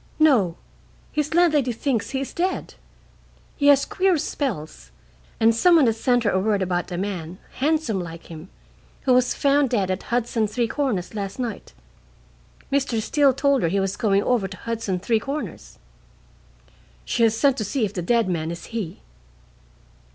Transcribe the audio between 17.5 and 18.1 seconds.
to see if the